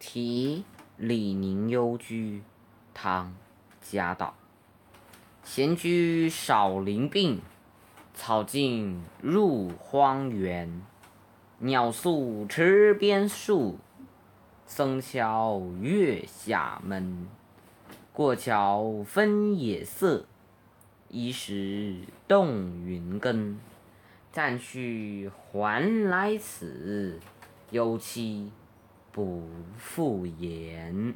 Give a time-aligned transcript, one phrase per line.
[0.00, 0.64] 题
[0.96, 2.42] 李陵幽居，
[2.94, 3.26] 唐·
[3.82, 4.34] 贾岛。
[5.44, 7.42] 闲居少林病，
[8.14, 10.80] 草径入荒原。
[11.58, 13.78] 鸟宿池边树，
[14.64, 17.28] 僧敲月下门。
[18.14, 20.24] 过桥分野色，
[21.10, 21.96] 疑是
[22.26, 23.58] 洞云根。
[24.32, 27.20] 暂去还来此，
[27.70, 28.50] 有期
[29.12, 29.42] 不
[29.76, 31.14] 复言。